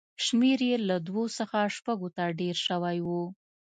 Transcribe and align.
شمېر 0.25 0.59
یې 0.69 0.75
له 0.89 0.95
دوو 1.07 1.23
څخه 1.37 1.59
شپږو 1.75 2.09
ته 2.15 2.23
ډېر 2.39 2.55
شوی 2.67 2.97
و. 3.07 3.09